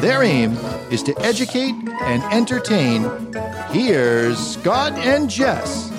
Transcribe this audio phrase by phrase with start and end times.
[0.00, 0.52] Their aim
[0.90, 3.02] is to educate and entertain.
[3.68, 5.90] Here's Scott and Jess.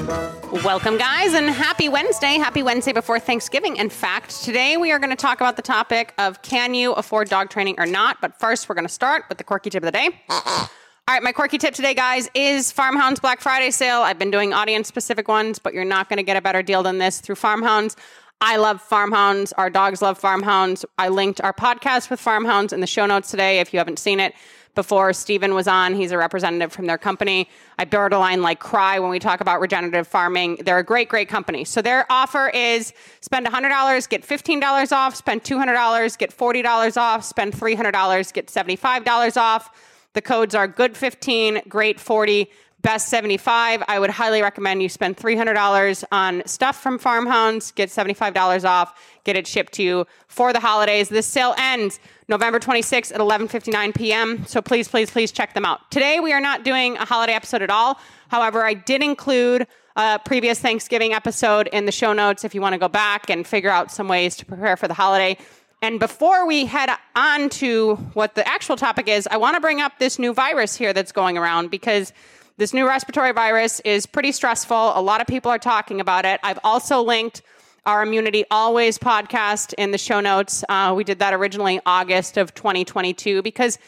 [0.64, 2.40] Welcome, guys, and happy Wednesday.
[2.40, 3.78] Happy Wednesday before Thanksgiving.
[3.78, 7.30] In fact, today we are going to talk about the topic of can you afford
[7.30, 8.18] dog training or not.
[8.22, 10.10] But first, we're going to start with the quirky tip of the day.
[10.30, 14.02] All right, my quirky tip today, guys, is Farmhounds Black Friday sale.
[14.02, 16.82] I've been doing audience specific ones, but you're not going to get a better deal
[16.82, 17.96] than this through Farmhounds.
[18.44, 19.54] I love farmhounds.
[19.56, 20.84] Our dogs love farmhounds.
[20.98, 24.20] I linked our podcast with farmhounds in the show notes today if you haven't seen
[24.20, 24.34] it
[24.74, 25.94] before Stephen was on.
[25.94, 27.48] He's a representative from their company.
[27.78, 30.58] I borderline like cry when we talk about regenerative farming.
[30.66, 31.66] They're a great, great company.
[31.66, 37.54] So their offer is spend $100, get $15 off, spend $200, get $40 off, spend
[37.54, 39.70] $300, get $75 off.
[40.14, 42.50] The codes are good 15, great 40,
[42.82, 48.66] best 75 i would highly recommend you spend $300 on stuff from farmhounds get $75
[48.66, 51.10] off get it shipped to you for the holidays.
[51.10, 55.90] This sale ends november 26th at 11.59 p.m so please please please check them out.
[55.92, 58.00] Today we are not doing a holiday episode at all.
[58.30, 62.74] However i did include a previous thanksgiving episode in the show notes if you want
[62.74, 65.38] to go back and figure out some ways to prepare for the holiday.
[65.84, 69.82] And before we head on to what the actual topic is, I want to bring
[69.82, 72.14] up this new virus here that's going around because
[72.62, 74.92] this new respiratory virus is pretty stressful.
[74.94, 76.40] A lot of people are talking about it.
[76.44, 77.42] I've also linked
[77.88, 80.64] our Immunity Always podcast in the show notes.
[80.70, 83.80] Uh, we did that originally August of 2022 because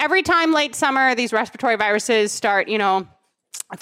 [0.00, 3.06] every time late summer these respiratory viruses start, you know,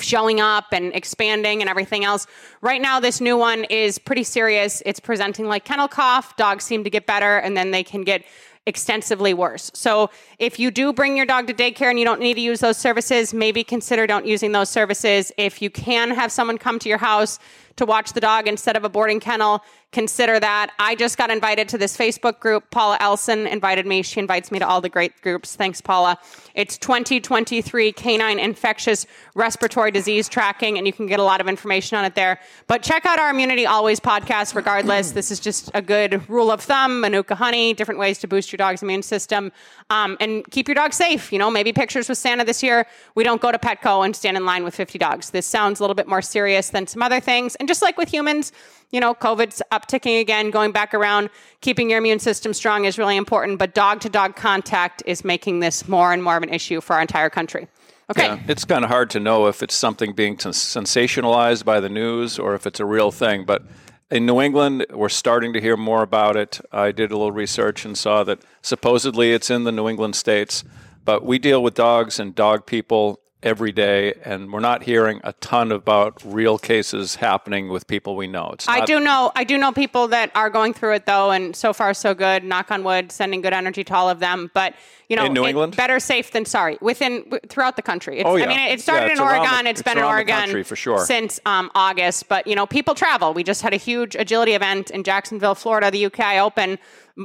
[0.00, 2.26] showing up and expanding and everything else.
[2.60, 4.82] Right now, this new one is pretty serious.
[4.84, 6.36] It's presenting like kennel cough.
[6.36, 8.24] Dogs seem to get better and then they can get
[8.70, 9.70] extensively worse.
[9.74, 10.08] So
[10.38, 12.78] if you do bring your dog to daycare and you don't need to use those
[12.78, 15.30] services, maybe consider don't using those services.
[15.36, 17.38] If you can have someone come to your house
[17.76, 20.70] to watch the dog instead of a boarding kennel, consider that.
[20.78, 22.70] I just got invited to this Facebook group.
[22.70, 24.02] Paula Elson invited me.
[24.02, 25.56] She invites me to all the great groups.
[25.56, 26.18] Thanks, Paula.
[26.54, 31.96] It's 2023 Canine Infectious Respiratory Disease Tracking, and you can get a lot of information
[31.96, 32.38] on it there.
[32.66, 35.12] But check out our Immunity Always podcast regardless.
[35.12, 38.58] this is just a good rule of thumb, Manuka honey, different ways to boost your
[38.58, 39.50] dog's immune system,
[39.90, 41.32] um, and keep your dog safe.
[41.32, 42.86] You know, maybe pictures with Santa this year.
[43.14, 45.30] We don't go to Petco and stand in line with 50 dogs.
[45.30, 47.56] This sounds a little bit more serious than some other things.
[47.60, 48.52] And just like with humans,
[48.90, 51.30] you know, COVID's upticking again, going back around.
[51.60, 55.60] Keeping your immune system strong is really important, but dog to dog contact is making
[55.60, 57.68] this more and more of an issue for our entire country.
[58.10, 58.24] Okay.
[58.24, 62.40] Yeah, it's kind of hard to know if it's something being sensationalized by the news
[62.40, 63.44] or if it's a real thing.
[63.44, 63.62] But
[64.10, 66.60] in New England, we're starting to hear more about it.
[66.72, 70.64] I did a little research and saw that supposedly it's in the New England states.
[71.04, 75.32] But we deal with dogs and dog people every day, and we're not hearing a
[75.34, 78.50] ton about real cases happening with people we know.
[78.52, 81.54] It's I do know I do know people that are going through it though, and
[81.56, 82.44] so far so good.
[82.44, 84.50] Knock on wood, sending good energy to all of them.
[84.54, 84.74] But
[85.08, 86.78] you know, in New England, better safe than sorry.
[86.80, 88.18] Within throughout the country.
[88.18, 88.44] It's, oh yeah.
[88.44, 89.64] I mean, it started yeah, in Oregon.
[89.64, 91.04] The, it's, it's been in Oregon for sure.
[91.04, 92.28] since um, August.
[92.28, 93.34] But you know, people travel.
[93.34, 96.78] We just had a huge agility event in Jacksonville, Florida, the UK Open.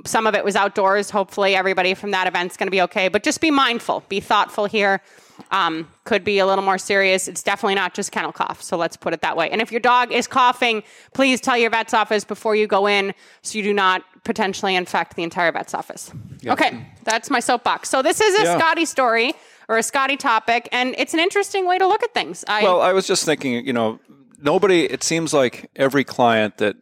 [0.05, 1.09] Some of it was outdoors.
[1.09, 3.07] Hopefully, everybody from that event's going to be okay.
[3.07, 5.01] But just be mindful, be thoughtful here
[5.51, 7.27] um, could be a little more serious.
[7.27, 8.61] It's definitely not just kennel cough.
[8.61, 9.49] So let's put it that way.
[9.49, 10.83] And if your dog is coughing,
[11.13, 15.15] please tell your vet's office before you go in so you do not potentially infect
[15.15, 16.11] the entire vet's office.
[16.41, 16.53] Yep.
[16.53, 17.89] Okay, that's my soapbox.
[17.89, 18.57] So this is a yeah.
[18.57, 19.33] Scotty story
[19.67, 22.45] or a Scotty topic, and it's an interesting way to look at things.
[22.47, 23.99] I, well, I was just thinking, you know,
[24.41, 26.77] nobody, it seems like every client that,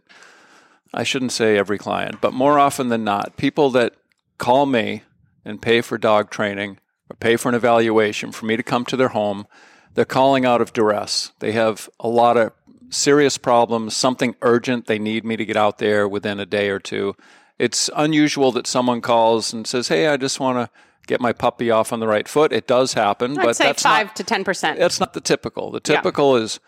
[0.93, 3.95] I shouldn't say every client, but more often than not, people that
[4.37, 5.03] call me
[5.43, 6.77] and pay for dog training
[7.09, 9.47] or pay for an evaluation for me to come to their home,
[9.93, 11.31] they're calling out of duress.
[11.39, 12.51] They have a lot of
[12.89, 14.85] serious problems, something urgent.
[14.85, 17.15] They need me to get out there within a day or two.
[17.59, 21.69] It's unusual that someone calls and says, Hey, I just want to get my puppy
[21.69, 22.51] off on the right foot.
[22.51, 24.79] It does happen, I'd but say that's five not, to ten percent.
[24.79, 25.71] That's not the typical.
[25.71, 26.45] The typical yeah.
[26.45, 26.59] is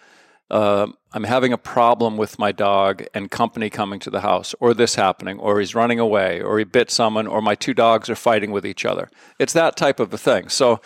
[0.51, 4.74] uh, I'm having a problem with my dog and company coming to the house, or
[4.74, 8.15] this happening, or he's running away, or he bit someone, or my two dogs are
[8.15, 9.09] fighting with each other.
[9.39, 10.50] It's that type of a thing.
[10.50, 10.81] So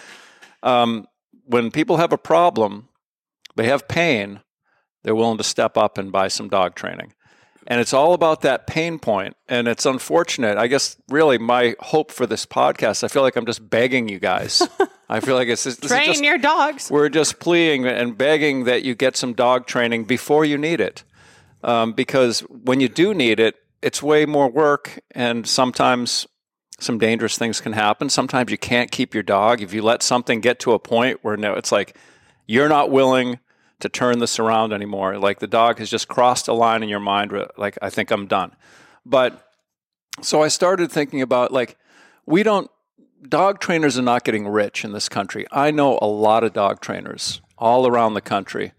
[0.63, 1.07] um,
[1.45, 2.89] when people have a problem,
[3.55, 4.41] they have pain,
[5.03, 7.13] they're willing to step up and buy some dog training.
[7.67, 9.35] And it's all about that pain point.
[9.47, 10.57] And it's unfortunate.
[10.57, 14.19] I guess, really, my hope for this podcast, I feel like I'm just begging you
[14.19, 14.67] guys
[15.09, 16.91] I feel like it's just, Train just- your dogs.
[16.91, 21.03] we're just pleading and begging that you get some dog training before you need it.
[21.63, 26.27] Um, because when you do need it, it's way more work, and sometimes
[26.79, 28.09] some dangerous things can happen.
[28.09, 29.61] Sometimes you can't keep your dog.
[29.61, 31.97] If you let something get to a point where no, it's like
[32.47, 33.39] you're not willing
[33.79, 35.17] to turn this around anymore.
[35.17, 37.31] Like the dog has just crossed a line in your mind.
[37.57, 38.55] Like I think I'm done.
[39.05, 39.45] But
[40.21, 41.77] so I started thinking about like
[42.25, 42.69] we don't
[43.27, 45.45] dog trainers are not getting rich in this country.
[45.51, 48.73] I know a lot of dog trainers all around the country,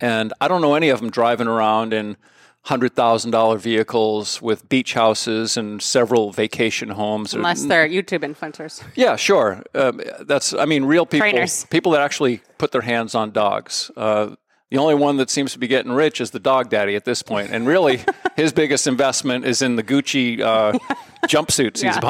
[0.00, 2.16] and I don't know any of them driving around in
[2.64, 7.32] hundred thousand dollar vehicles with beach houses and several vacation homes.
[7.34, 8.82] or- Unless they're YouTube influencers.
[8.94, 9.62] yeah, sure.
[9.74, 11.64] Um, that's I mean, real people, Trainers.
[11.70, 13.90] people that actually put their hands on dogs.
[13.96, 14.34] Uh,
[14.70, 17.22] the only one that seems to be getting rich is the dog daddy at this
[17.22, 18.04] point, and really,
[18.36, 20.72] his biggest investment is in the Gucci uh,
[21.26, 22.00] jumpsuits he's Yeah.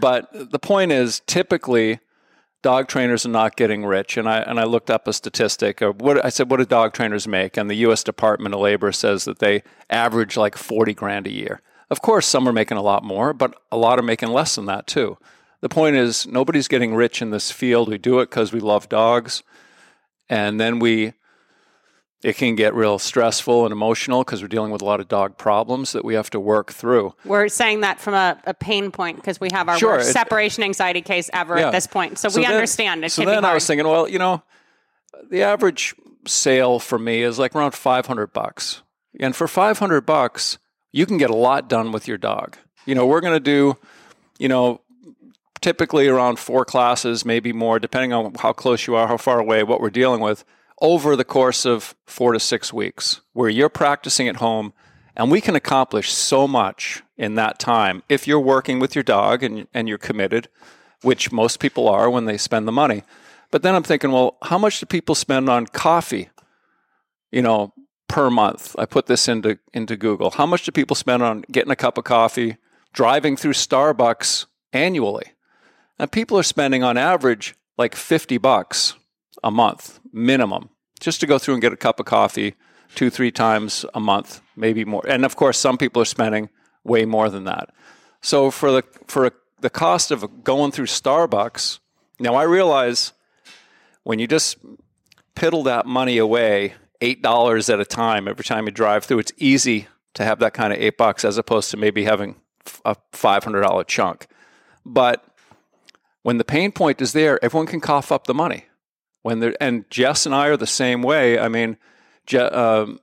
[0.00, 2.00] But the point is, typically,
[2.62, 4.16] dog trainers are not getting rich.
[4.16, 5.80] And I and I looked up a statistic.
[5.80, 7.56] Of what I said, what do dog trainers make?
[7.56, 8.02] And the U.S.
[8.02, 11.60] Department of Labor says that they average like forty grand a year.
[11.90, 14.66] Of course, some are making a lot more, but a lot are making less than
[14.66, 15.18] that too.
[15.60, 17.88] The point is, nobody's getting rich in this field.
[17.88, 19.42] We do it because we love dogs,
[20.28, 21.12] and then we.
[22.22, 25.36] It can get real stressful and emotional because we're dealing with a lot of dog
[25.38, 27.14] problems that we have to work through.
[27.24, 30.12] We're saying that from a, a pain point because we have our Sure, worst it-
[30.12, 31.66] separation anxiety case ever Yeah.
[31.66, 32.18] at this point.
[32.18, 34.42] So, we then- understand it So then be I was thinking, well, you know,
[35.30, 35.96] the average
[36.26, 38.82] sale for me is like around 500 bucks.
[39.18, 40.58] And for 500 bucks,
[40.92, 42.56] you can get a lot done with your dog.
[42.86, 43.76] You know, we're going to do,
[44.38, 44.80] you know,
[45.60, 49.62] typically around four classes, maybe more, depending on how close you are, how far away,
[49.64, 50.44] what we're dealing with,
[50.82, 54.74] over the course of four to six weeks, where you're practicing at home.
[55.16, 59.42] And we can accomplish so much in that time if you're working with your dog
[59.42, 60.48] and, and you're committed,
[61.02, 63.04] which most people are when they spend the money.
[63.50, 66.30] But then I'm thinking, well, how much do people spend on coffee?
[67.30, 67.72] You know,
[68.08, 68.74] per month.
[68.78, 70.30] I put this into into Google.
[70.30, 72.56] How much do people spend on getting a cup of coffee,
[72.92, 75.32] driving through Starbucks annually?
[75.98, 78.94] And people are spending on average like 50 bucks
[79.42, 80.70] a month minimum
[81.00, 82.54] just to go through and get a cup of coffee
[82.94, 85.02] two, three times a month, maybe more.
[85.08, 86.48] And of course, some people are spending
[86.84, 87.70] way more than that.
[88.20, 91.78] So for the for a, the cost of going through Starbucks,
[92.18, 93.12] now I realize
[94.04, 94.58] when you just
[95.34, 99.32] piddle that money away, eight dollars at a time every time you drive through, it's
[99.36, 102.36] easy to have that kind of eight bucks as opposed to maybe having
[102.84, 104.26] a five hundred dollar chunk.
[104.84, 105.24] But
[106.22, 108.66] when the pain point is there, everyone can cough up the money.
[109.22, 111.38] When there, and Jess and I are the same way.
[111.38, 111.76] I mean,
[112.26, 113.00] Je, um,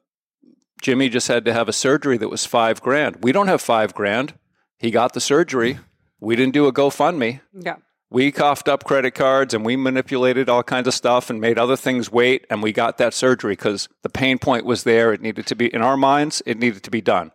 [0.82, 3.24] Jimmy just had to have a surgery that was five grand.
[3.24, 4.34] We don't have five grand.
[4.78, 5.80] He got the surgery.
[6.20, 7.42] We didn't do a GoFundMe.
[7.54, 7.76] yeah.
[8.12, 11.76] We coughed up credit cards and we manipulated all kinds of stuff and made other
[11.76, 12.44] things wait.
[12.50, 15.14] And we got that surgery because the pain point was there.
[15.14, 17.32] It needed to be, in our minds, it needed to be done.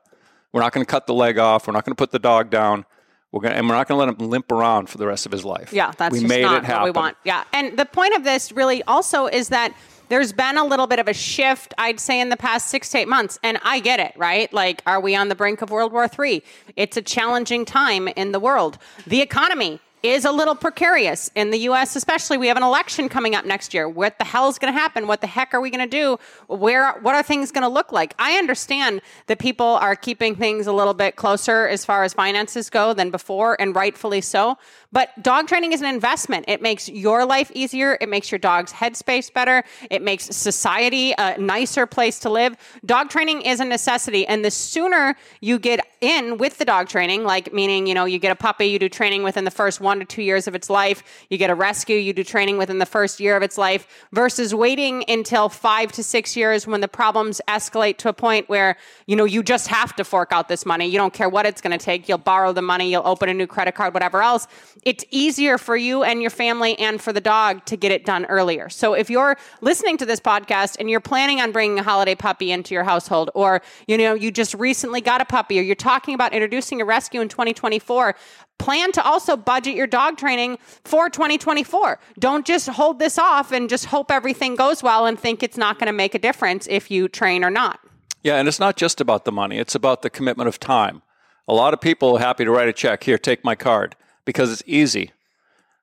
[0.53, 1.69] We're not going to cut the leg off.
[1.69, 2.87] We're not going to put the dog down.
[3.35, 5.33] We're to, and we're not going to let him limp around for the rest of
[5.33, 5.73] his life.
[5.73, 6.83] Yeah, that's we made not it happen.
[6.83, 7.17] what we want.
[7.25, 9.75] Yeah, and the point of this really also is that
[10.09, 12.99] there's been a little bit of a shift, I'd say, in the past six to
[12.99, 14.53] eight months, and I get it, right?
[14.53, 16.45] Like, are we on the brink of World War III?
[16.77, 18.79] It's a challenging time in the world.
[19.05, 23.35] The economy is a little precarious in the US especially we have an election coming
[23.35, 23.89] up next year.
[23.89, 25.07] What the hell is going to happen?
[25.07, 26.19] What the heck are we going to do?
[26.47, 28.15] Where what are things going to look like?
[28.19, 32.69] I understand that people are keeping things a little bit closer as far as finances
[32.69, 34.59] go than before and rightfully so.
[34.93, 36.45] But dog training is an investment.
[36.49, 37.97] It makes your life easier.
[38.01, 39.65] It makes your dog's headspace better.
[39.91, 42.57] It makes society a nicer place to live.
[42.85, 47.25] Dog training is a necessity and the sooner you get in with the dog training
[47.25, 49.94] like meaning you know you get a puppy you do training within the first one
[50.01, 51.03] to two years of its life.
[51.31, 54.55] You get a rescue, you do training within the first year of its life, versus
[54.55, 59.17] waiting until five to six years when the problems escalate to a point where, you
[59.17, 60.87] know, you just have to fork out this money.
[60.87, 62.09] You don't care what it's going to take.
[62.09, 64.47] You'll borrow the money, you'll open a new credit card, whatever else.
[64.83, 68.25] It's easier for you and your family and for the dog to get it done
[68.27, 68.69] earlier.
[68.69, 72.51] So if you're listening to this podcast and you're planning on bringing a holiday puppy
[72.51, 76.15] into your household, or, you know, you just recently got a puppy, or you're talking
[76.15, 78.15] about introducing a rescue in 2024,
[78.59, 81.99] plan to also budget your dog training for 2024.
[82.19, 85.79] Don't just hold this off and just hope everything goes well and think it's not
[85.79, 87.81] going to make a difference if you train or not.
[88.23, 91.03] Yeah, and it's not just about the money, it's about the commitment of time.
[91.47, 94.51] A lot of people are happy to write a check, here, take my card, because
[94.51, 95.13] it's easy.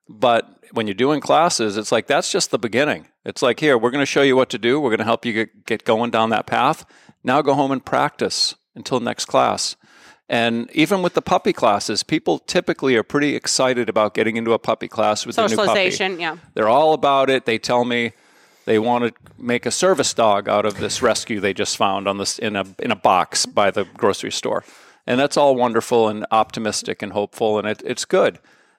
[0.08, 3.06] But when you're doing classes, it's like that's just the beginning.
[3.24, 4.80] It's like, here, we're going to show you what to do.
[4.80, 6.84] We're going to help you get, get going down that path.
[7.22, 9.76] Now go home and practice until next class.
[10.28, 14.58] And even with the puppy classes, people typically are pretty excited about getting into a
[14.58, 15.56] puppy class with a new puppy.
[15.56, 16.36] Socialization, yeah.
[16.54, 17.44] They're all about it.
[17.44, 18.12] They tell me
[18.64, 22.18] they want to make a service dog out of this rescue they just found on
[22.18, 24.64] this in a in a box by the grocery store,
[25.06, 28.38] and that's all wonderful and optimistic and hopeful, and it, it's good.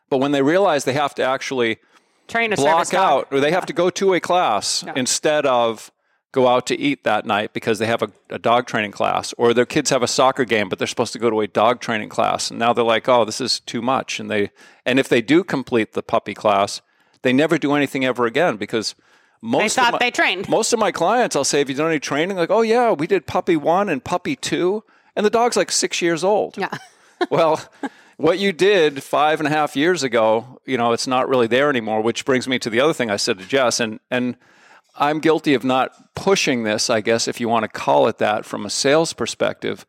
[0.09, 1.79] But when they realize they have to actually
[2.27, 3.11] Train a service block dog.
[3.11, 5.91] out, or they have to go to a class instead of
[6.33, 9.53] go out to eat that night because they have a, a dog training class, or
[9.53, 12.09] their kids have a soccer game, but they're supposed to go to a dog training
[12.09, 14.51] class, and now they're like, oh, this is too much, and they
[14.85, 16.81] and if they do complete the puppy class,
[17.21, 18.95] they never do anything ever again because.
[19.45, 20.47] Most they thought of my, they trained.
[20.47, 22.37] Most of my clients, I'll say, have you done any training?
[22.37, 24.85] Like, oh yeah, we did puppy one and puppy two,
[25.17, 26.57] and the dog's like six years old.
[26.57, 26.69] Yeah.
[27.29, 27.61] well,
[28.15, 31.69] what you did five and a half years ago, you know, it's not really there
[31.69, 31.99] anymore.
[31.99, 34.37] Which brings me to the other thing I said to Jess, and and
[34.95, 38.45] I'm guilty of not pushing this, I guess, if you want to call it that,
[38.45, 39.85] from a sales perspective.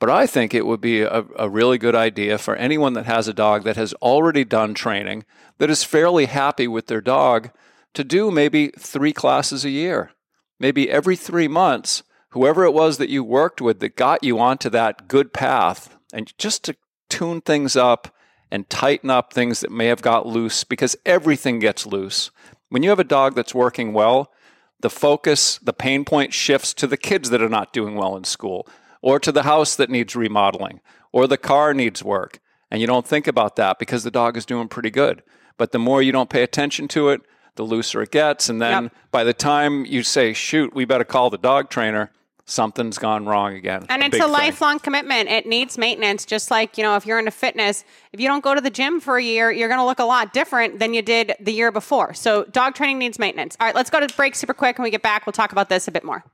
[0.00, 3.28] But I think it would be a, a really good idea for anyone that has
[3.28, 5.24] a dog that has already done training,
[5.58, 7.50] that is fairly happy with their dog,
[7.94, 10.10] to do maybe three classes a year.
[10.58, 14.68] Maybe every three months, whoever it was that you worked with that got you onto
[14.70, 16.76] that good path, and just to
[17.08, 18.12] tune things up
[18.50, 22.32] and tighten up things that may have got loose, because everything gets loose.
[22.74, 24.32] When you have a dog that's working well,
[24.80, 28.24] the focus, the pain point shifts to the kids that are not doing well in
[28.24, 28.66] school,
[29.00, 30.80] or to the house that needs remodeling,
[31.12, 32.40] or the car needs work.
[32.72, 35.22] And you don't think about that because the dog is doing pretty good.
[35.56, 37.20] But the more you don't pay attention to it,
[37.54, 38.48] the looser it gets.
[38.48, 38.92] And then Yep.
[39.12, 42.10] by the time you say, shoot, we better call the dog trainer,
[42.46, 43.86] something's gone wrong again.
[43.88, 44.32] And it's big a thing.
[44.32, 45.28] lifelong commitment.
[45.28, 46.24] It needs maintenance.
[46.24, 49.00] Just like, you know, if you're into fitness, if you don't go to the gym
[49.00, 51.72] for a year, you're going to look a lot different than you did the year
[51.72, 52.14] before.
[52.14, 53.56] So dog training needs maintenance.
[53.60, 54.78] All right, let's go to the break super quick.
[54.78, 56.24] When we get back, we'll talk about this a bit more.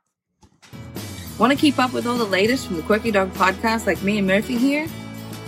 [1.39, 4.19] Want to keep up with all the latest from the Quirky Dog podcast like me
[4.19, 4.87] and Murphy here?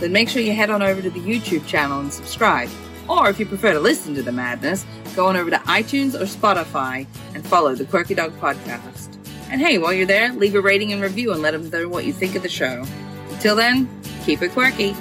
[0.01, 2.71] Then make sure you head on over to the YouTube channel and subscribe.
[3.09, 6.25] Or if you prefer to listen to the madness, go on over to iTunes or
[6.25, 9.19] Spotify and follow the Quirky Dog podcast.
[9.53, 12.07] And hey, while you're there, leave a rating and review and let them know what
[12.07, 12.87] you think of the show.
[13.29, 13.87] Until then,
[14.25, 14.97] keep it quirky.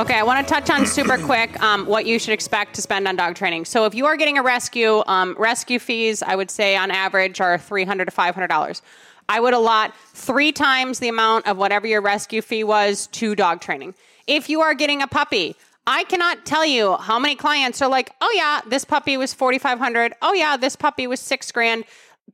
[0.00, 3.06] Okay, I want to touch on super quick um, what you should expect to spend
[3.06, 3.64] on dog training.
[3.64, 7.40] So, if you are getting a rescue, um, rescue fees, I would say on average
[7.40, 8.82] are three hundred to five hundred dollars.
[9.28, 13.60] I would allot three times the amount of whatever your rescue fee was to dog
[13.60, 13.94] training.
[14.26, 15.54] If you are getting a puppy,
[15.86, 19.58] I cannot tell you how many clients are like, "Oh yeah, this puppy was forty
[19.58, 20.14] five hundred.
[20.20, 21.84] Oh yeah, this puppy was six grand."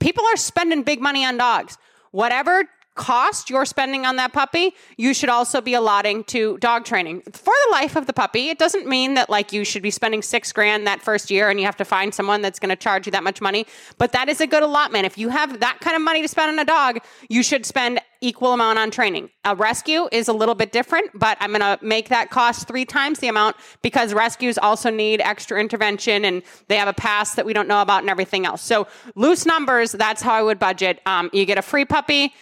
[0.01, 1.79] People are spending big money on dogs.
[2.11, 7.23] Whatever cost you're spending on that puppy, you should also be allotting to dog training
[7.33, 8.51] for the life of the puppy.
[8.51, 11.59] It doesn't mean that like you should be spending six grand that first year and
[11.59, 13.67] you have to find someone that's going to charge you that much money.
[13.99, 15.07] But that is a good allotment.
[15.07, 18.01] If you have that kind of money to spend on a dog, you should spend
[18.21, 19.31] equal amount on training.
[19.45, 22.85] A rescue is a little bit different, but I'm going to make that cost three
[22.85, 27.45] times the amount because rescues also need extra intervention and they have a past that
[27.45, 28.63] we don't know about and everything else.
[28.63, 31.01] So loose numbers, that's how I would budget.
[31.05, 32.33] Um, you get a free puppy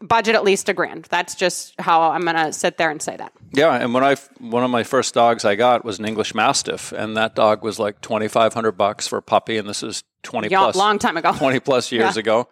[0.00, 1.04] budget at least a grand.
[1.10, 3.32] That's just how I'm going to sit there and say that.
[3.52, 6.92] Yeah, and when I one of my first dogs I got was an English Mastiff,
[6.92, 10.04] and that dog was like twenty five hundred bucks for a puppy, and this is
[10.22, 11.32] twenty Yeah, plus long time ago.
[11.36, 12.20] twenty plus years Yeah.
[12.20, 12.48] ago.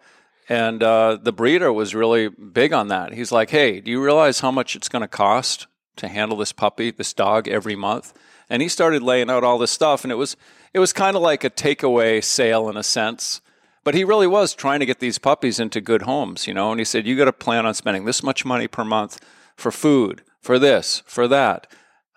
[0.49, 3.13] And uh, the breeder was really big on that.
[3.13, 6.53] He's like, "Hey, do you realize how much it's going to cost to handle this
[6.53, 8.13] puppy, this dog, every month?"
[8.49, 10.37] And he started laying out all this stuff, and it was
[10.73, 13.41] it was kind of like a takeaway sale in a sense.
[13.87, 16.71] But he really was trying to get these puppies into good homes, you know.
[16.71, 19.17] And he said, "You got to plan on spending this much money per month
[19.55, 21.67] for food, for this, for that,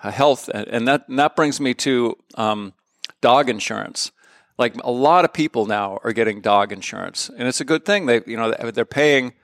[0.02, 2.72] uh, health." And that and that brings me to um,
[3.20, 4.10] dog insurance.
[4.58, 8.06] Like a lot of people now are getting dog insurance, and it's a good thing.
[8.06, 9.34] They, you know, they're paying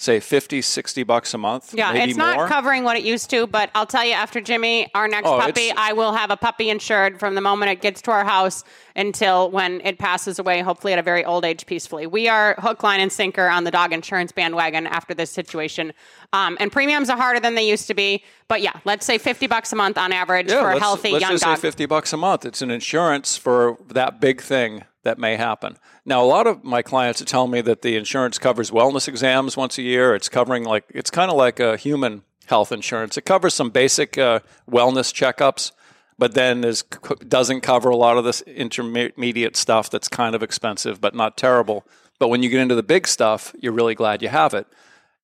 [0.00, 1.74] say 50, 60 bucks a month.
[1.74, 2.48] Yeah, it's not more.
[2.48, 5.70] covering what it used to, but I'll tell you after Jimmy, our next Oh, puppy,
[5.76, 8.64] I will have a puppy insured from the moment it gets to our house
[8.96, 12.06] until when it passes away, hopefully at a very old age peacefully.
[12.06, 15.92] We are hook, line, and sinker on the dog insurance bandwagon after this situation.
[16.32, 18.24] Um, and premiums are harder than they used to be.
[18.48, 21.32] But yeah, let's say 50 bucks a month on average for a healthy let's young
[21.32, 21.58] just dog.
[21.58, 22.46] say 50 bucks a month.
[22.46, 25.76] It's an insurance for that big thing that may happen.
[26.04, 29.78] Now, a lot of my clients telling me that the insurance covers wellness exams once
[29.78, 30.14] a year.
[30.14, 33.16] It's covering like, it's kind of like a human health insurance.
[33.16, 35.72] It covers some basic uh, wellness checkups,
[36.18, 36.82] but then is,
[37.26, 41.86] doesn't cover a lot of this intermediate stuff that's kind of expensive, but not terrible.
[42.18, 44.66] But when you get into the big stuff, you're really glad you have it.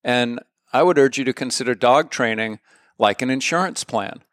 [0.03, 0.39] And
[0.73, 2.59] I would urge you to consider dog training
[2.97, 4.23] like an insurance plan.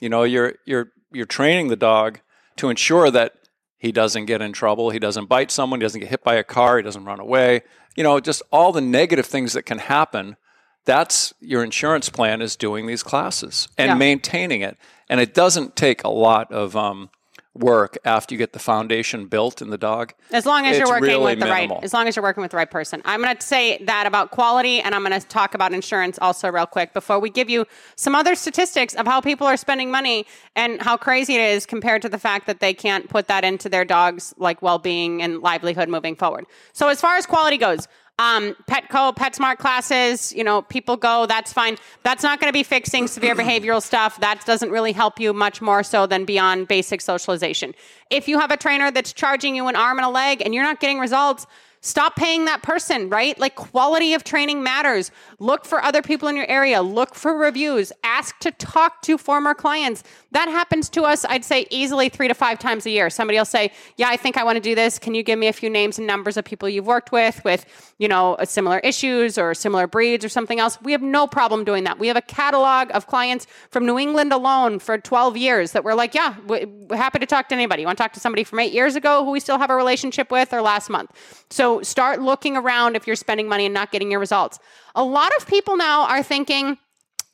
[0.00, 2.20] You know, you're you're you're training the dog
[2.56, 3.34] to ensure that
[3.78, 6.44] he doesn't get in trouble, he doesn't bite someone, he doesn't get hit by a
[6.44, 7.62] car, he doesn't run away.
[7.96, 10.36] You know, just all the negative things that can happen
[10.84, 13.94] That's your insurance plan is doing these classes and Yeah.
[13.94, 14.78] maintaining it.
[15.10, 17.10] And it doesn't take a lot of um,
[17.58, 20.14] work after you get the foundation built in the dog.
[20.32, 21.76] As long as you're working really with the minimal.
[21.76, 23.02] right, as long as you're working with the right person.
[23.04, 26.50] I'm going to say that about quality, and I'm going to talk about insurance also
[26.50, 30.26] real quick before we give you some other statistics of how people are spending money
[30.56, 33.68] and how crazy it is compared to the fact that they can't put that into
[33.68, 36.46] their dogs' like well-being and livelihood moving forward.
[36.72, 37.88] So as far as quality goes.
[38.18, 41.76] Um, Petco, PetSmart classes, you know, people go, that's fine.
[42.02, 44.18] That's not going to be fixing severe behavioral stuff.
[44.20, 47.74] That doesn't really help you much more so than beyond basic socialization.
[48.10, 50.64] If you have a trainer that's charging you an arm and a leg and you're
[50.64, 51.46] not getting results,
[51.80, 53.38] stop paying that person, right?
[53.38, 55.10] Like quality of training matters.
[55.38, 59.54] Look for other people in your area, look for reviews, ask to talk to former
[59.54, 60.02] clients.
[60.32, 63.08] That happens to us, I'd say easily three to five times a year.
[63.10, 64.98] Somebody will say, Yeah, I think I want to do this.
[64.98, 67.64] Can you give me a few names and numbers of people you've worked with, with,
[67.98, 70.78] you know, uh, similar issues or similar breeds or something else?
[70.82, 71.98] We have no problem doing that.
[71.98, 75.94] We have a catalog of clients from New England alone for 12 years that we're
[75.94, 77.82] like, Yeah, we- we're happy to talk to anybody.
[77.82, 79.74] You want to talk to somebody from eight years ago who we still have a
[79.76, 81.10] relationship with or last month?
[81.50, 84.58] So start looking around if you're spending money and not getting your results.
[84.94, 86.78] A lot of people now are thinking,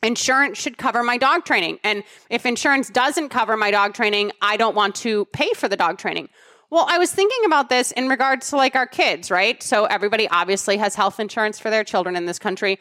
[0.02, 1.78] insurance should cover my dog training.
[1.82, 5.76] And if insurance doesn't cover my dog training, I don't want to pay for the
[5.76, 6.28] dog training.
[6.70, 9.62] Well, I was thinking about this in regards to like our kids, right?
[9.62, 12.78] So everybody obviously has health insurance for their children in this country.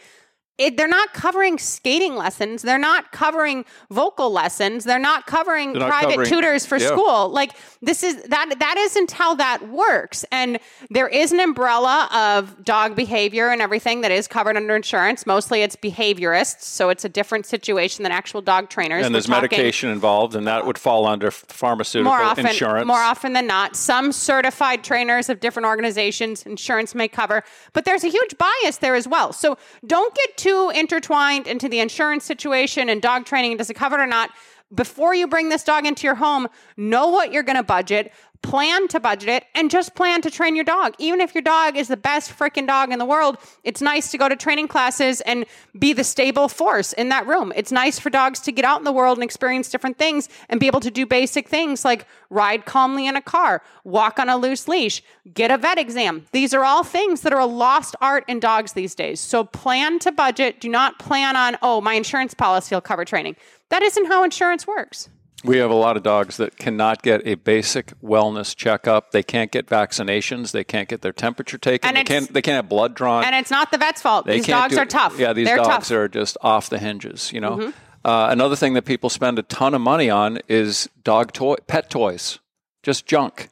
[0.60, 2.62] It, they're not covering skating lessons.
[2.62, 4.83] They're not covering vocal lessons.
[4.83, 6.89] They're not covering They're not private covering- tutors for Yeah.
[6.89, 7.29] school.
[7.29, 10.25] Like this is that that isn't how that works.
[10.31, 10.60] And
[10.91, 15.25] there is an umbrella of dog behavior and everything that is covered under insurance.
[15.25, 19.07] Mostly it's behaviorists, so it's a different situation than actual dog trainers.
[19.07, 22.86] And there's talking- medication involved, and that would fall under pharmaceutical more often, insurance.
[22.86, 27.43] more often than not, some certified trainers of different organizations, insurance may cover,
[27.74, 29.33] but there's a huge bias there as well.
[29.33, 29.57] So
[29.88, 33.55] don't get too intertwined into the insurance situation and dog training.
[33.55, 34.29] Does it cover it or not?
[34.75, 38.12] Before you bring this dog into your home, know what you're going to budget.
[38.43, 40.93] Plan to budget it and just plan to train your dog.
[41.00, 44.17] Even if your dog is the best freaking dog in the world, it's nice to
[44.17, 45.45] go to training classes and
[45.79, 47.53] be the stable force in that room.
[47.56, 50.60] It's nice for dogs to get out in the world and experience different things and
[50.60, 54.36] be able to do basic things like ride calmly in a car, walk on a
[54.36, 55.01] loose leash,
[55.34, 56.25] get a vet exam.
[56.34, 59.21] These are all things that are a lost art in dogs these days.
[59.21, 60.60] So plan to budget.
[60.60, 63.38] Do not plan on, oh, my insurance policy will cover training.
[63.69, 65.10] That isn't how insurance works.
[65.43, 69.12] We have a lot of dogs that cannot get a basic wellness checkup.
[69.12, 70.51] They can't get vaccinations.
[70.51, 71.88] They can't get their temperature taken.
[71.89, 72.34] And they can't.
[72.34, 73.25] They can't have blood drawn.
[73.25, 74.25] And it's not the vet's fault.
[74.25, 75.19] they these dogs do- are tough.
[75.19, 75.84] Yeah, these They're dogs tough.
[75.86, 75.95] Mm-hmm.
[75.95, 77.32] are just off the hinges.
[77.34, 77.73] You know.
[78.06, 81.89] Uh, another thing that people spend a ton of money on is dog toy, pet
[81.89, 82.39] toys,
[82.82, 83.49] just junk.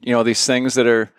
[0.00, 1.10] You know, these things that are.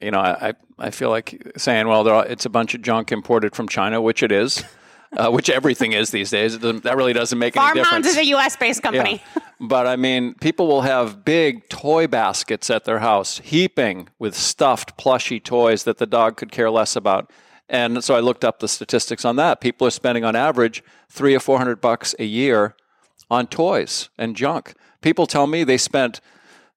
[0.00, 3.12] You know, I I feel like saying, well, they're all- it's a bunch of junk
[3.12, 4.64] imported from China, which it is.
[5.14, 6.54] Uh, which everything is these days.
[6.54, 8.06] It that really doesn't make any difference.
[8.06, 8.56] Farmhounds is a U.S.
[8.56, 9.22] based company.
[9.36, 9.42] Yeah.
[9.60, 14.96] But I mean, people will have big toy baskets at their house, heaping with stuffed,
[14.96, 17.30] plushy toys that the dog could care less about.
[17.68, 19.60] And so I looked up the statistics on that.
[19.60, 22.74] People are spending on average three or four hundred bucks a year
[23.30, 24.74] on toys and junk.
[25.00, 26.20] People tell me they spent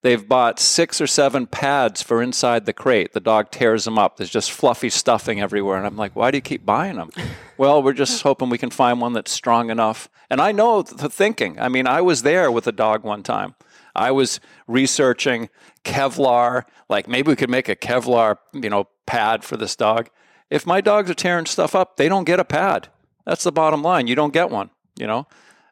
[0.06, 3.12] they've bought six or seven pads for inside the crate.
[3.12, 4.16] The dog tears them up.
[4.16, 5.76] There's just fluffy stuffing everywhere.
[5.76, 7.10] And I'm like, why do you keep buying them?
[7.58, 10.08] well, we're just hoping we can find one that's strong enough.
[10.30, 11.58] And I know the thinking.
[11.58, 13.56] I mean, I was there with a dog one time.
[13.96, 14.38] I was
[14.68, 15.48] researching
[15.84, 20.08] Kevlar, like maybe we could make a Kevlar, you know, pad for this dog.
[20.50, 22.88] If my dogs are tearing stuff up, they don't get a pad.
[23.24, 24.06] That's the bottom line.
[24.06, 25.26] You don't get one, you know?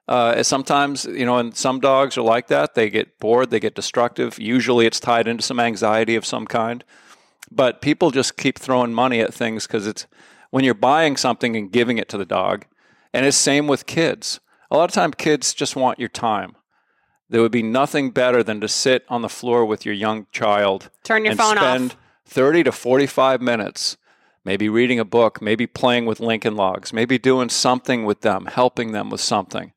[0.07, 2.75] Uh, sometimes, you know, and some dogs are like that.
[2.75, 4.39] They get bored, they get destructive.
[4.39, 6.85] Usually it's tied into some anxiety of some kind.
[7.51, 10.07] But people just keep throwing money at things because it's
[10.51, 12.67] when you're buying something and giving it to the dog.
[13.13, 14.41] And it's same with kids.
[14.71, 16.57] A lot of time kids just want your time.
[17.31, 20.91] There would be nothing better than to sit on the floor with your young child.
[21.03, 21.65] Turn your and phone off.
[21.65, 23.97] spend 30 to 45 minutes
[24.45, 28.93] maybe reading a book, maybe playing with Lincoln Logs, maybe doing something with them, helping
[28.93, 29.73] them with something.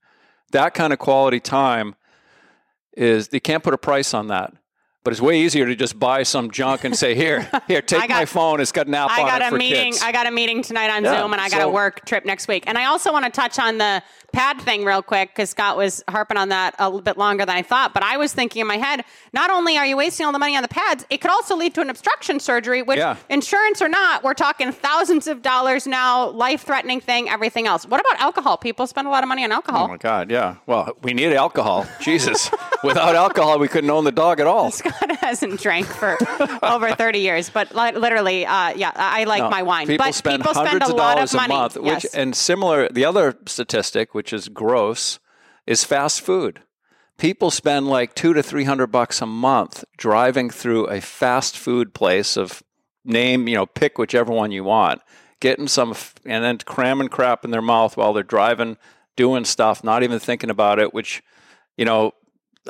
[0.52, 1.96] That kind of quality time
[2.96, 4.54] is you can't put a price on that.
[5.04, 8.10] But it's way easier to just buy some junk and say, "Here, here, take got-
[8.10, 8.60] my phone.
[8.60, 9.94] It's got an app I on got it a for meeting.
[9.94, 12.26] kids." I got a meeting tonight on Yeah, Zoom, and I got a work trip
[12.26, 12.66] next week.
[12.68, 16.04] And I also want to touch on the pad thing real quick because Scott was
[16.10, 17.94] harping on that a little bit longer than I thought.
[17.94, 20.58] But I was thinking in my head, not only are you wasting all the money
[20.58, 23.16] on the pads, it could also lead to an obstruction surgery, which Yeah.
[23.30, 27.86] insurance or not, we're talking thousands of dollars now, life threatening thing, everything else.
[27.86, 28.58] What about alcohol?
[28.58, 29.86] People spend a lot of money on alcohol.
[29.86, 30.56] Oh my God, yeah.
[30.66, 31.88] Well, we need alcohol.
[32.02, 32.52] Jesus,
[32.84, 34.74] without alcohol, we couldn't own the dog at all.
[35.22, 36.18] Hasn't drank for
[36.64, 39.88] over 30 years, but li- literally, uh, yeah, I like No, my wine.
[39.88, 41.54] People but spend people hundreds spend a of lot dollars of money.
[41.54, 41.76] a month.
[41.78, 42.14] Which yes.
[42.14, 45.20] and similar, the other statistic, which is gross,
[45.66, 46.62] is fast food.
[47.18, 51.94] People spend like two to three hundred bucks a month driving through a fast food
[51.94, 52.62] place of
[53.04, 55.02] name, you know, pick whichever one you want,
[55.40, 58.78] getting some, f- and then cramming crap in their mouth while they're driving,
[59.16, 60.94] doing stuff, not even thinking about it.
[60.94, 61.24] Which,
[61.76, 62.12] you know,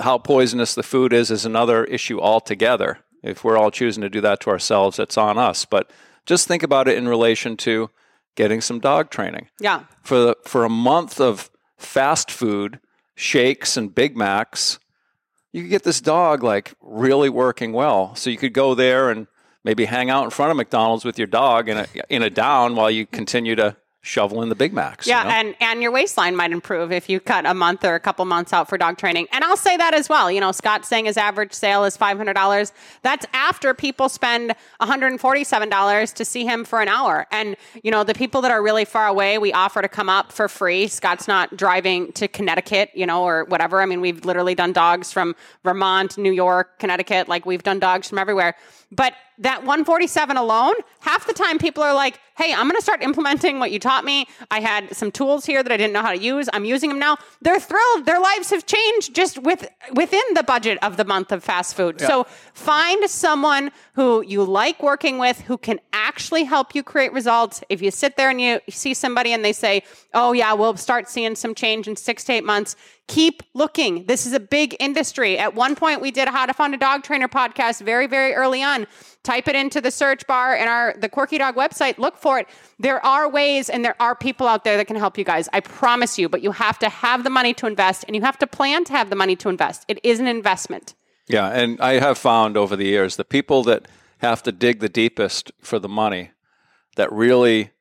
[0.01, 2.99] how poisonous the food is is another issue altogether.
[3.23, 5.65] If we're all choosing to do that to ourselves, it's on us.
[5.65, 5.89] But
[6.25, 7.89] just think about it in relation to
[8.35, 9.83] getting some dog training yeah.
[10.03, 12.79] for the, for a month of fast food,
[13.15, 14.79] shakes and Big Macs.
[15.51, 18.15] You could get this dog like really working well.
[18.15, 19.27] So you could go there and
[19.63, 22.75] maybe hang out in front of McDonald's with your dog in a in a down
[22.75, 25.05] while you continue to shovel in the Big Macs.
[25.05, 25.29] you Yeah, know?
[25.29, 28.53] and and your waistline might improve if you cut a month or a couple months
[28.53, 29.27] out for dog training.
[29.33, 30.31] And I'll say that as well.
[30.31, 32.71] You know, Scott's saying his average sale is five hundred dollars.
[33.01, 37.27] That's after people spend one hundred and forty-seven dollars to see him for an hour.
[37.31, 40.31] And you know, the people that are really far away, we offer to come up
[40.31, 40.87] for free.
[40.87, 43.81] Scott's not driving to Connecticut, you know, or whatever.
[43.81, 47.27] I mean, we've literally done dogs from Vermont, New York, Connecticut.
[47.27, 48.55] Like we've done dogs from everywhere.
[48.91, 53.03] But that 147 alone, half the time people are like, hey, I'm going to start
[53.03, 54.27] implementing what you taught me.
[54.49, 56.49] I had some tools here that I didn't know how to use.
[56.53, 57.17] I'm using them now.
[57.41, 58.05] They're thrilled.
[58.05, 61.99] Their lives have changed just with within the budget of the month of fast food.
[61.99, 62.23] So
[62.53, 67.63] find someone who you like working with who can actually help you create results.
[67.69, 71.09] If you sit there and you see somebody and they say, oh, yeah, we'll start
[71.09, 72.75] seeing some change in six to eight months,
[73.07, 74.05] keep looking.
[74.05, 75.37] This is a big industry.
[75.37, 78.33] At one point, we did a How to Find a Dog Trainer podcast very, very
[78.33, 78.85] early on.
[79.23, 81.97] Type it into the search bar in our the Quirky Dog website.
[81.97, 82.47] Look for it.
[82.79, 85.49] There are ways and there are people out there that can help you guys.
[85.53, 86.29] I promise you.
[86.29, 88.93] But you have to have the money to invest, and you have to plan to
[88.93, 89.85] have the money to invest.
[89.87, 90.93] It is an investment.
[91.27, 93.87] Yeah, and I have found over the years the people that
[94.19, 96.31] have to dig the deepest for the money,
[96.95, 97.71] that really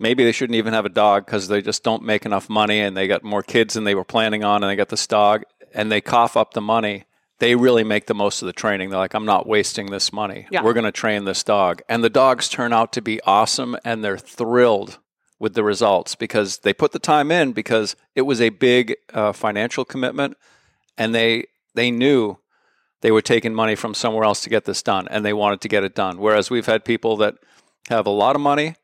[0.00, 2.96] maybe they shouldn't even have a dog because they just don't make enough money and
[2.96, 5.92] they got more kids than they were planning on and they got this dog and
[5.92, 7.04] they cough up the money.
[7.38, 8.90] They really make the most of the training.
[8.90, 10.46] They're like, I'm not wasting this money.
[10.50, 10.62] Yeah.
[10.62, 11.82] We're going to train this dog.
[11.88, 14.98] And the dogs turn out to be awesome and they're thrilled
[15.38, 19.32] with the results because they put the time in because it was a big uh,
[19.32, 20.36] financial commitment
[20.98, 22.36] and they they knew
[23.00, 25.68] they were taking money from somewhere else to get this done and they wanted to
[25.68, 27.34] get it done whereas we've had people that
[27.88, 28.74] have a lot of money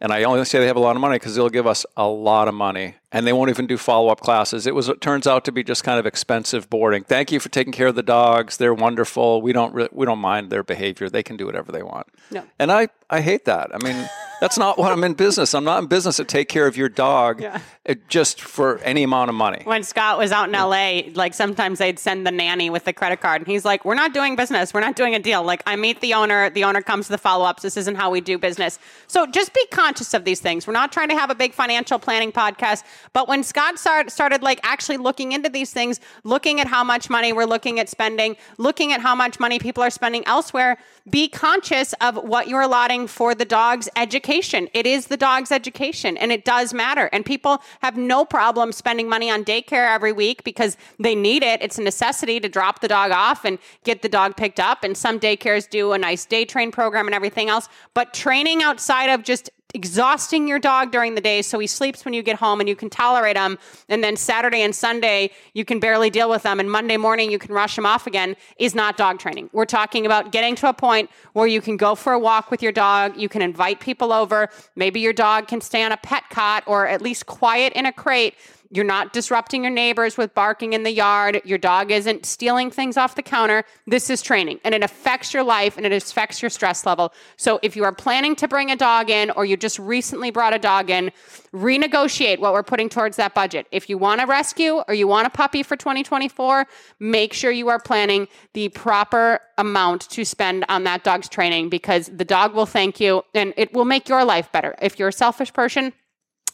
[0.00, 2.06] and i only say they have a lot of money because they'll give us a
[2.06, 2.96] lot of money.
[3.12, 4.66] And they won't even do follow-up classes.
[4.66, 7.02] It was it turns out to be just kind of expensive boarding.
[7.02, 8.58] Thank you for taking care of the dogs.
[8.58, 9.40] They're wonderful.
[9.40, 11.08] We don't re- we don't mind their behavior.
[11.08, 12.08] They can do whatever they want.
[12.30, 12.44] No.
[12.58, 13.70] and i i hate that.
[13.74, 14.06] I mean
[14.40, 16.88] that's not what i'm in business i'm not in business to take care of your
[16.88, 17.60] dog Yeah.
[17.88, 21.78] uh, just for any amount of money When Scott was out in LA, like sometimes
[21.78, 24.72] they'd send the nanny with the credit card, and he's like, "We're not doing business.
[24.74, 25.42] We're not doing a deal.
[25.42, 27.62] Like I meet the owner, the owner comes to the follow ups.
[27.62, 28.78] This isn't how we do business.
[29.06, 30.66] So just be conscious of these things.
[30.66, 34.42] We're not trying to have a big financial planning podcast, but when Scott start, started
[34.42, 38.36] like actually looking into these things, looking at how much money we're looking at spending,
[38.58, 40.76] looking at how much money people are spending elsewhere,
[41.08, 44.25] be conscious of what you're allotting for the dog's education.
[44.28, 47.08] It is the dog's education, and it does matter.
[47.12, 51.62] And people have no problem spending money on daycare every week because they need it.
[51.62, 54.82] It's a necessity to drop the dog off and get the dog picked up.
[54.82, 57.68] And some daycares do a nice day train program and everything else.
[57.94, 62.14] But training outside of just exhausting your dog during the day so he sleeps when
[62.14, 63.58] you get home and you can tolerate him.
[63.90, 66.58] And then Saturday and Sunday you can barely deal with them.
[66.58, 69.50] And Monday morning you can rush him off again is not dog training.
[69.52, 72.62] We're talking about getting to a point where you can go for a walk with
[72.62, 76.24] your dog, you can invite people over, maybe your dog can stay on a pet
[76.30, 78.34] cot or at least quiet in a crate
[78.70, 81.40] you're not disrupting your neighbors with barking in the yard.
[81.44, 83.64] Your dog isn't stealing things off the counter.
[83.86, 87.12] This is training and it affects your life and it affects your stress level.
[87.36, 90.54] So if you are planning to bring a dog in or you just recently brought
[90.54, 91.12] a dog in,
[91.52, 93.66] renegotiate what we're putting towards that budget.
[93.70, 96.66] If you want a rescue or you want a puppy for 2024,
[96.98, 102.10] make sure you are planning the proper amount to spend on that dog's training because
[102.14, 104.74] the dog will thank you and it will make your life better.
[104.82, 105.92] If you're a selfish person,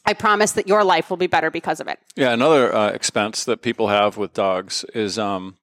[0.05, 1.99] I promise that your life will be better because of it.
[2.17, 5.57] Yeah, another uh, expense that people have with dogs is um,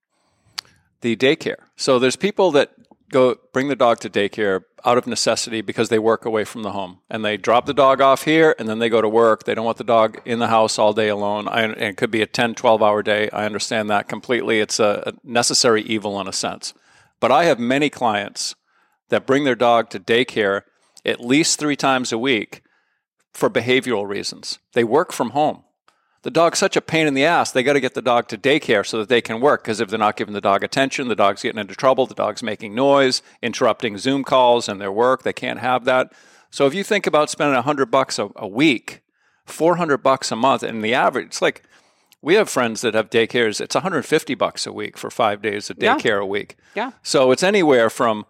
[1.01, 1.63] the daycare.
[1.75, 2.71] So there's people that
[3.09, 6.71] go bring the dog to daycare out of necessity because they work away from the
[6.71, 9.43] home and they drop the dog off here and then they go to work.
[9.43, 11.47] They don't want the dog in the house all day alone.
[11.47, 13.29] I, and it could be a 10, 12 hour day.
[13.31, 14.59] I understand that completely.
[14.59, 16.73] It's a, a necessary evil in a sense.
[17.19, 18.55] But I have many clients
[19.09, 20.61] that bring their dog to daycare
[21.05, 22.61] at least three times a week
[23.33, 24.59] for behavioral reasons.
[24.73, 25.63] They work from home.
[26.23, 27.51] the dog's such a pain in the ass.
[27.53, 29.63] They got to get the dog to daycare so that they can work.
[29.63, 32.05] Because if they're not giving the dog attention, the dog's getting into trouble.
[32.07, 35.23] The dog's making noise, interrupting Zoom calls and their work.
[35.23, 36.11] They can't have that.
[36.51, 39.01] So if you think about spending a hundred bucks a week,
[39.45, 41.63] four hundred bucks a month, and the average, it's like
[42.21, 43.61] we have friends that have daycares.
[43.61, 46.19] It's 150 bucks a week for five days of daycare Yeah.
[46.19, 46.57] a week.
[46.75, 46.91] Yeah.
[47.01, 48.25] So it's anywhere from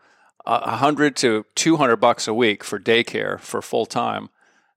[0.46, 4.30] a hundred to 200 bucks a week for daycare for full time.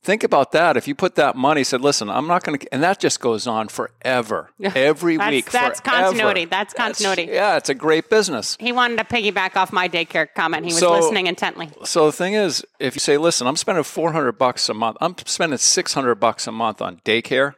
[0.05, 0.77] Think about that.
[0.77, 3.47] If you put that money, said, "Listen, I'm not going to," and that just goes
[3.47, 5.51] on forever, every That's- week.
[5.53, 6.03] that's forever.
[6.07, 6.45] continuity.
[6.47, 7.29] That's continuity.
[7.31, 8.57] yeah, it's a great business.
[8.59, 10.65] He wanted to piggyback off my daycare comment.
[10.65, 11.71] He was So- listening intently.
[11.85, 14.97] So the thing is, if you say, "Listen, I'm spending 400 bucks a month.
[15.01, 17.55] I'm spending 600 bucks a month on daycare.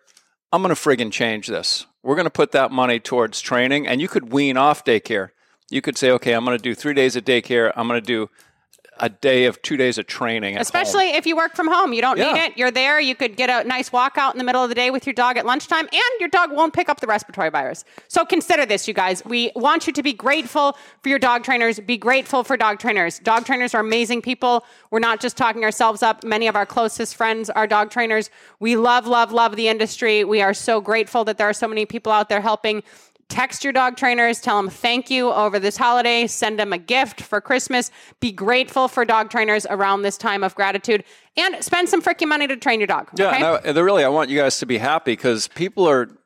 [0.52, 1.86] I'm going to friggin' change this.
[2.02, 5.30] We're going to put that money towards training, and you could wean off daycare.
[5.70, 7.72] You could say, okay, I'm going to do three days of daycare.
[7.74, 8.28] I'm going to do
[8.98, 10.54] a day of two days of training.
[10.54, 11.92] at home." Especially if you work from home.
[11.92, 12.56] You don't need it.
[12.56, 13.00] You're there.
[13.00, 15.14] You could get a nice walk out in the middle of the day with your
[15.14, 17.84] dog at lunchtime, and your dog won't pick up the respiratory virus.
[18.08, 19.24] So consider this, you guys.
[19.24, 21.80] We want you to be grateful for your dog trainers.
[21.80, 23.18] Be grateful for dog trainers.
[23.18, 24.64] Dog trainers are amazing people.
[24.90, 26.24] We're not just talking ourselves up.
[26.24, 28.30] Many of our closest friends are dog trainers.
[28.60, 30.24] We love, love, love the industry.
[30.24, 32.82] We are so grateful that there are so many people out there helping.
[33.34, 37.20] Text your dog trainers, tell them thank you over this holiday, send them a gift
[37.20, 37.90] for Christmas.
[38.20, 41.02] Be grateful for dog trainers around this time of gratitude
[41.36, 43.10] and spend some freaking money to train your dog.
[43.16, 43.72] Yeah, okay?
[43.72, 44.04] no, really.
[44.04, 46.16] I want you guys to be happy because people are.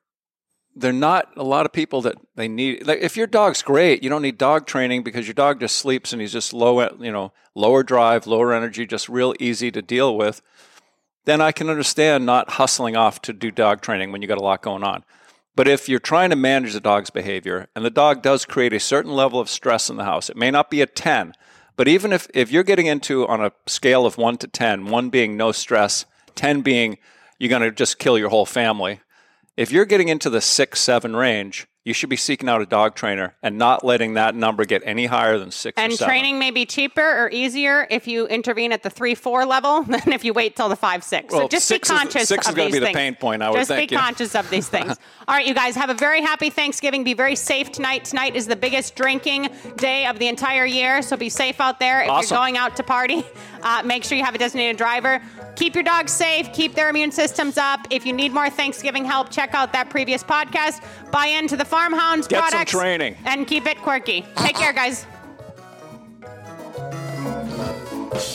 [0.76, 2.86] They're not a lot of people that they need.
[2.86, 6.12] Like, if your dog's great, you don't need dog training because your dog just sleeps
[6.12, 10.14] and he's just low, you know, lower drive, lower energy, just real easy to deal
[10.14, 10.42] with.
[11.24, 14.42] Then I can understand not hustling off to do dog training when you got a
[14.42, 15.04] lot going on.
[15.58, 18.78] But if you're trying to manage the dog's behavior and the dog does create a
[18.78, 21.32] certain level of stress in the house, it may not be a 10,
[21.74, 25.10] but even if, if you're getting into on a scale of 1 to 10, 1
[25.10, 26.96] being no stress, 10 being
[27.40, 29.00] you're going to just kill your whole family,
[29.56, 32.94] if you're getting into the 6 7 range, you should be seeking out a dog
[32.94, 36.06] trainer and not letting that number get any higher than 6 or and 7.
[36.06, 40.12] training may be cheaper or easier if you intervene at the three four level than
[40.12, 41.32] if you wait till the five six.
[41.32, 42.96] so Well, just six be is- conscious six is of gonna these be the things.
[42.96, 44.96] pain point, I would just think, be conscious of these things.
[45.28, 47.04] All right, you guys have a very happy Thanksgiving.
[47.04, 48.04] Be very safe tonight.
[48.04, 52.02] Tonight is the biggest drinking day of the entire year, so be safe out there.
[52.02, 52.34] If Awesome.
[52.34, 53.24] you're going out to party,
[53.62, 55.22] uh, make sure you have a designated driver.
[55.56, 56.52] Keep your dogs safe.
[56.52, 57.80] Keep their immune systems up.
[57.90, 60.82] If you need more Thanksgiving help, check out that previous podcast.
[61.10, 63.16] Buy into the Farmhounds Get some products training.
[63.24, 64.24] and keep it quirky.
[64.36, 65.06] Take care, guys.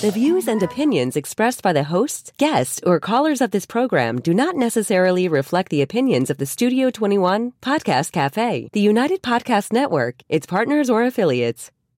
[0.02, 4.34] The views and opinions expressed by the hosts, guests, or callers of this program do
[4.34, 10.22] not necessarily reflect the opinions of the Studio 21 Podcast Cafe, the United Podcast Network,
[10.30, 11.70] its partners, or affiliates.